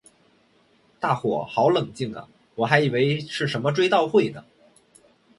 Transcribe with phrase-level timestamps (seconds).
[0.99, 4.43] 大伙好冷静啊我还以为是什么追悼会呢